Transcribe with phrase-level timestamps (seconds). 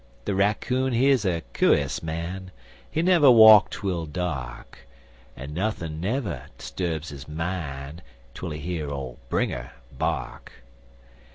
[0.25, 2.49] De raccoon he's a cu'us man,
[2.89, 4.79] He never walk twel dark,
[5.37, 8.01] En nuthin' never 'sturbs his mine,
[8.33, 10.51] Twel he hear ole Bringer bark.